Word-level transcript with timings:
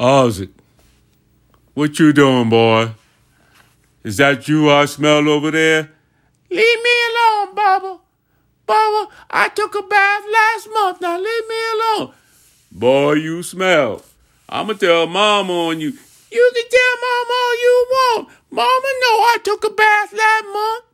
Isaac, 0.00 0.50
what 1.74 1.98
you 1.98 2.12
doing, 2.12 2.48
boy? 2.48 2.92
Is 4.04 4.18
that 4.18 4.46
you 4.46 4.70
I 4.70 4.84
smell 4.84 5.28
over 5.28 5.50
there? 5.50 5.90
Leave 6.48 6.82
me 6.84 6.90
alone, 7.10 7.56
Bubba. 7.56 7.98
Bubba, 8.68 9.10
I 9.28 9.48
took 9.48 9.74
a 9.74 9.82
bath 9.82 10.22
last 10.32 10.68
month. 10.72 11.00
Now 11.00 11.18
leave 11.18 11.48
me 11.48 11.56
alone. 11.74 12.12
Boy, 12.70 13.14
you 13.14 13.42
smell. 13.42 14.02
I'ma 14.48 14.74
tell 14.74 15.08
Mama 15.08 15.52
on 15.52 15.80
you. 15.80 15.92
You 16.30 16.50
can 16.54 16.64
tell 16.70 16.94
Mama 17.00 17.32
all 17.32 17.60
you 17.60 17.86
want. 17.90 18.28
Mama 18.52 18.68
know 19.02 19.16
I 19.32 19.38
took 19.42 19.64
a 19.64 19.70
bath 19.70 20.12
last 20.12 20.44
month. 20.52 20.84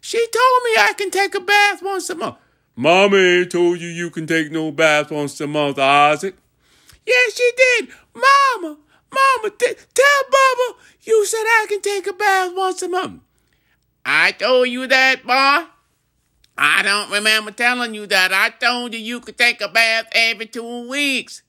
She 0.00 0.18
told 0.18 0.62
me 0.64 0.70
I 0.78 0.94
can 0.96 1.10
take 1.10 1.34
a 1.34 1.40
bath 1.40 1.82
once 1.82 2.08
a 2.08 2.14
month. 2.14 2.36
Mama 2.74 3.18
ain't 3.18 3.52
told 3.52 3.80
you 3.80 3.88
you 3.88 4.08
can 4.08 4.26
take 4.26 4.50
no 4.50 4.70
bath 4.72 5.10
once 5.10 5.38
a 5.42 5.46
month, 5.46 5.78
Isaac. 5.78 6.36
Yes, 7.06 7.36
she 7.36 7.50
did. 7.56 7.88
Mama, 8.14 8.76
Mama, 9.12 9.50
t- 9.56 9.74
tell 9.94 10.22
Bubba 10.30 10.76
you 11.02 11.24
said 11.26 11.38
I 11.38 11.66
can 11.68 11.80
take 11.80 12.06
a 12.06 12.12
bath 12.12 12.52
once 12.54 12.82
a 12.82 12.88
month. 12.88 13.22
I 14.04 14.32
told 14.32 14.68
you 14.68 14.86
that, 14.86 15.24
boy. 15.24 15.66
I 16.58 16.82
don't 16.82 17.10
remember 17.10 17.50
telling 17.50 17.94
you 17.94 18.06
that. 18.06 18.32
I 18.32 18.50
told 18.50 18.94
you 18.94 19.00
you 19.00 19.20
could 19.20 19.36
take 19.36 19.60
a 19.60 19.68
bath 19.68 20.06
every 20.12 20.46
two 20.46 20.88
weeks. 20.88 21.42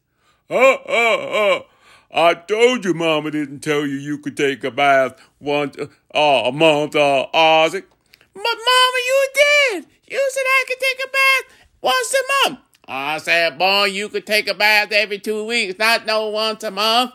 Oh, 0.50 0.78
oh, 0.88 1.18
oh. 1.20 1.66
I 2.14 2.34
told 2.36 2.86
you 2.86 2.94
Mama 2.94 3.32
didn't 3.32 3.60
tell 3.60 3.86
you 3.86 3.96
you 3.98 4.18
could 4.18 4.38
take 4.38 4.64
a 4.64 4.72
bath 4.72 5.20
once 5.40 5.78
uh, 5.78 5.88
a 6.46 6.52
month, 6.52 6.96
uh, 6.96 7.28
Isaac. 7.34 7.86
But 8.34 8.44
Mama, 8.44 9.00
you 9.06 9.28
did. 9.34 9.86
You 10.08 10.30
said 10.34 10.42
I 10.46 10.64
could 10.68 10.80
take 10.80 11.00
a 11.06 11.10
bath 11.10 11.58
once 11.82 12.14
a 12.14 12.50
month. 12.50 12.60
I 13.18 13.20
said, 13.20 13.58
boy, 13.58 13.86
you 13.86 14.10
could 14.10 14.28
take 14.28 14.48
a 14.48 14.54
bath 14.54 14.92
every 14.92 15.18
two 15.18 15.44
weeks, 15.44 15.80
not 15.80 16.06
no 16.06 16.30
once 16.30 16.64
a 16.64 16.70
month. 16.70 17.14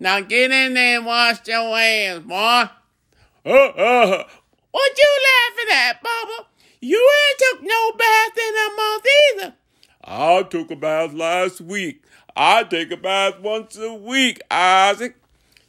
Now 0.00 0.18
get 0.18 0.50
in 0.50 0.74
there 0.74 0.96
and 0.96 1.06
wash 1.06 1.46
your 1.46 1.78
hands, 1.78 2.26
boy. 2.26 2.34
Uh, 2.34 3.48
uh, 3.48 4.24
What 4.72 4.98
you 4.98 5.18
laughing 5.30 5.72
at, 5.72 6.02
Bubba? 6.02 6.46
You 6.80 6.98
ain't 6.98 7.38
took 7.38 7.62
no 7.62 7.92
bath 7.92 8.36
in 8.36 8.54
a 8.56 8.76
month 8.76 9.06
either. 9.36 9.54
I 10.02 10.42
took 10.42 10.72
a 10.72 10.74
bath 10.74 11.12
last 11.12 11.60
week. 11.60 12.02
I 12.36 12.64
take 12.64 12.90
a 12.90 12.96
bath 12.96 13.38
once 13.38 13.76
a 13.78 13.94
week, 13.94 14.40
Isaac. 14.50 15.14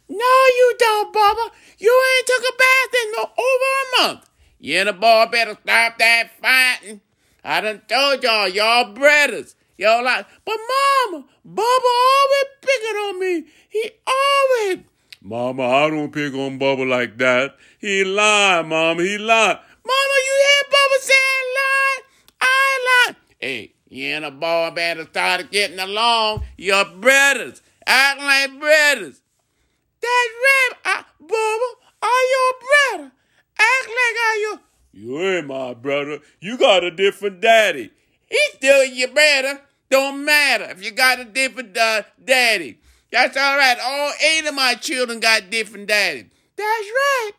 No, 0.09 0.17
you 0.17 0.75
don't, 0.79 1.13
Bubba. 1.13 1.51
You 1.77 2.03
ain't 2.17 2.25
took 2.25 2.51
a 2.51 2.57
bath 2.57 3.03
in 3.03 3.11
no, 3.11 3.21
over 3.21 3.37
a 3.37 4.07
month. 4.07 4.29
You 4.59 4.79
and 4.79 4.89
the 4.89 4.93
boy 4.93 5.27
better 5.31 5.55
stop 5.61 5.99
that 5.99 6.31
fighting. 6.41 7.01
I 7.43 7.61
done 7.61 7.83
told 7.87 8.23
y'all, 8.23 8.47
y'all 8.47 8.91
brothers. 8.93 9.53
Y'all 9.77 10.03
like, 10.03 10.25
but 10.43 10.57
Mama, 10.57 11.25
Bubba 11.45 11.61
always 11.61 12.49
picking 12.61 12.97
on 12.97 13.19
me. 13.19 13.45
He 13.69 13.91
always. 14.07 14.79
Mama, 15.21 15.63
I 15.63 15.89
don't 15.89 16.11
pick 16.11 16.33
on 16.33 16.57
Bubba 16.57 16.89
like 16.89 17.17
that. 17.19 17.55
He 17.79 18.03
lying, 18.03 18.69
Mama. 18.69 19.03
He 19.03 19.19
lying. 19.19 19.57
Mama, 19.85 20.15
you 20.25 20.45
hear 20.47 20.71
Bubba 20.71 20.99
say 21.01 21.13
I 21.13 21.53
lied? 21.59 22.03
I 22.41 23.05
lied. 23.07 23.15
Hey, 23.39 23.73
you 23.89 24.07
and 24.07 24.25
the 24.25 24.31
boy 24.31 24.71
better 24.73 25.05
start 25.05 25.51
getting 25.51 25.79
along. 25.79 26.43
You're 26.57 26.85
brothers. 26.85 27.61
Act 27.85 28.19
like 28.19 28.59
brothers. 28.59 29.21
That's 30.01 30.33
right, 30.41 30.69
I, 30.85 31.03
Bubba. 31.21 31.69
Are 32.01 32.25
your 32.33 32.99
brother? 32.99 33.11
Act 33.59 33.87
like 33.87 34.17
are 34.25 34.37
you. 34.37 34.59
You 34.93 35.21
ain't 35.21 35.47
my 35.47 35.75
brother. 35.75 36.19
You 36.39 36.57
got 36.57 36.83
a 36.83 36.89
different 36.89 37.41
daddy. 37.41 37.91
He's 38.27 38.53
still 38.55 38.83
your 38.85 39.09
brother. 39.09 39.61
Don't 39.89 40.25
matter 40.25 40.65
if 40.65 40.83
you 40.83 40.91
got 40.91 41.19
a 41.19 41.25
different 41.25 41.77
uh, 41.77 42.03
daddy. 42.23 42.79
That's 43.11 43.37
all 43.37 43.57
right. 43.57 43.77
All 43.81 44.11
eight 44.25 44.45
of 44.45 44.53
my 44.53 44.75
children 44.75 45.19
got 45.19 45.49
different 45.49 45.87
daddies. 45.87 46.25
That's 46.55 46.67
right. 46.67 47.31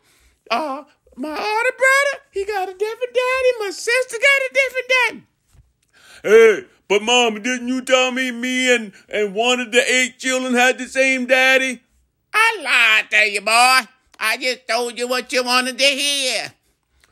Uh, 0.49 0.83
my 1.15 1.29
other 1.29 1.37
brother, 1.37 2.23
he 2.31 2.45
got 2.45 2.69
a 2.69 2.73
different 2.73 3.13
daddy. 3.13 3.49
My 3.59 3.69
sister 3.71 4.17
got 4.17 4.41
a 4.41 4.53
different 4.53 4.87
daddy. 4.89 5.23
Hey, 6.23 6.67
but 6.87 7.03
mom, 7.03 7.41
didn't 7.41 7.67
you 7.67 7.81
tell 7.81 8.11
me 8.11 8.31
me 8.31 8.73
and, 8.73 8.93
and 9.09 9.35
one 9.35 9.59
of 9.59 9.71
the 9.71 9.83
eight 9.91 10.17
children 10.17 10.53
had 10.53 10.77
the 10.77 10.87
same 10.87 11.27
daddy? 11.27 11.81
I 12.33 12.59
lied 12.63 13.11
to 13.11 13.31
you, 13.31 13.41
boy. 13.41 13.87
I 14.19 14.37
just 14.39 14.67
told 14.67 14.97
you 14.97 15.07
what 15.07 15.31
you 15.31 15.43
wanted 15.43 15.77
to 15.77 15.85
hear. 15.85 16.51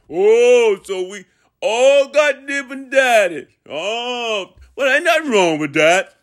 Oh, 0.09 0.77
so 0.83 1.09
we 1.09 1.25
all 1.61 2.07
got 2.09 2.45
different 2.45 2.91
daddies. 2.91 3.47
Oh, 3.69 4.53
well, 4.75 4.95
ain't 4.95 5.05
nothing 5.05 5.31
wrong 5.31 5.59
with 5.59 5.73
that. 5.73 6.15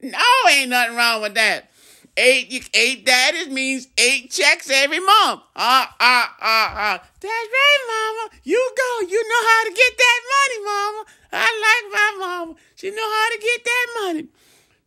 No, 0.00 0.18
ain't 0.50 0.70
nothing 0.70 0.96
wrong 0.96 1.22
with 1.22 1.34
that. 1.34 1.70
Eight 2.16 2.68
eight 2.74 3.06
daddies 3.06 3.48
means 3.48 3.86
eight 3.96 4.30
checks 4.30 4.68
every 4.70 4.98
month. 4.98 5.42
Ah, 5.54 5.94
ah, 6.00 6.36
ah, 6.40 6.74
ah. 6.76 7.08
That's 7.20 7.24
right, 7.24 7.78
Mama. 7.86 8.36
You 8.42 8.72
go. 8.76 9.06
You 9.06 9.22
know 9.22 9.48
how 9.48 9.64
to 9.64 9.70
get 9.70 9.98
that 9.98 10.20
money, 10.34 10.64
Mama. 10.64 11.04
I 11.32 11.80
like 11.82 11.92
my 11.92 12.26
mama. 12.26 12.54
She 12.74 12.90
know 12.90 12.96
how 12.96 13.28
to 13.30 13.38
get 13.40 13.64
that 13.64 13.86
money. 14.02 14.28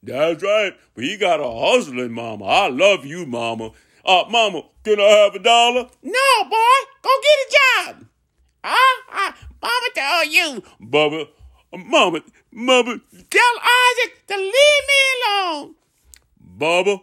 That's 0.04 0.44
right. 0.44 0.74
But 0.96 1.04
you 1.04 1.18
got 1.18 1.40
a 1.40 1.50
hustling 1.50 2.12
mama. 2.12 2.46
I 2.46 2.68
love 2.70 3.06
you, 3.06 3.26
mama. 3.26 3.72
Uh, 4.04 4.24
mama, 4.30 4.64
can 4.84 5.00
I 5.00 5.04
have 5.04 5.36
a 5.36 5.40
dollar? 5.40 5.88
No, 6.02 6.44
boy. 6.50 6.78
Go 7.02 7.10
get 7.24 7.38
a 7.48 7.94
job. 7.94 8.06
Ah, 8.64 8.96
ah. 9.12 9.36
Mama 9.62 9.88
tell 9.94 10.26
you. 10.26 10.64
Bubba, 10.82 11.28
mama, 11.72 12.22
mama, 12.52 13.00
Tell 13.30 13.56
Isaac 13.62 14.28
to 14.28 14.38
leave 14.38 14.86
me 14.92 15.00
alone. 15.18 15.76
Bubba, 16.58 17.02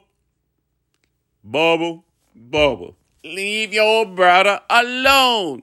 Bubba, 1.48 2.02
Bubba. 2.36 2.94
Leave 3.24 3.72
your 3.72 4.06
brother 4.06 4.60
alone. 4.70 5.62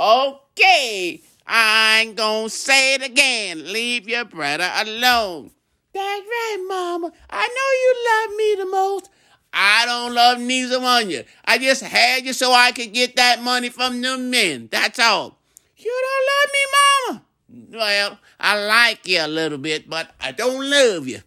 Okay. 0.00 1.20
I 1.46 2.00
ain't 2.02 2.16
gonna 2.16 2.48
say 2.50 2.94
it 2.94 3.02
again. 3.02 3.72
Leave 3.72 4.08
your 4.08 4.24
brother 4.24 4.70
alone. 4.76 5.50
That's 5.94 6.26
right, 6.26 6.64
Mama. 6.68 7.10
I 7.30 7.48
know 7.56 7.70
you 7.82 7.92
love 8.10 8.36
me 8.36 8.54
the 8.62 8.70
most. 8.70 9.10
I 9.52 9.86
don't 9.86 10.14
love 10.14 10.40
neither 10.40 10.80
one 10.80 11.04
of 11.04 11.10
you. 11.10 11.24
I 11.44 11.58
just 11.58 11.82
had 11.82 12.24
you 12.24 12.32
so 12.32 12.52
I 12.52 12.72
could 12.72 12.92
get 12.92 13.16
that 13.16 13.42
money 13.42 13.68
from 13.70 14.00
them 14.00 14.30
men. 14.30 14.68
That's 14.70 14.98
all. 14.98 15.38
You 15.76 16.04
don't 16.06 16.26
love 16.30 16.50
me, 16.52 16.64
Mama? 16.76 17.78
Well, 17.78 18.18
I 18.38 18.66
like 18.66 19.06
you 19.06 19.20
a 19.20 19.26
little 19.28 19.58
bit, 19.58 19.88
but 19.88 20.10
I 20.20 20.32
don't 20.32 20.68
love 20.68 21.08
you. 21.08 21.20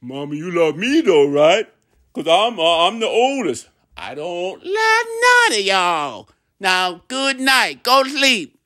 Mama, 0.00 0.34
you 0.34 0.50
love 0.50 0.76
me 0.76 1.00
though, 1.00 1.28
right? 1.28 1.66
Cause 2.12 2.26
I'm 2.28 2.58
uh, 2.58 2.86
I'm 2.88 3.00
the 3.00 3.06
oldest. 3.06 3.68
I 3.96 4.14
don't 4.14 4.62
love 4.64 5.06
none 5.50 5.58
of 5.58 5.64
y'all. 5.64 6.28
Now, 6.60 7.02
good 7.08 7.40
night. 7.40 7.82
Go 7.82 8.04
to 8.04 8.10
sleep. 8.10 8.58